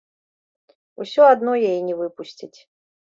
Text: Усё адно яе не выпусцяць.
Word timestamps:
Усё 1.05 1.21
адно 1.33 1.51
яе 1.69 1.77
не 1.91 1.95
выпусцяць. 2.03 2.55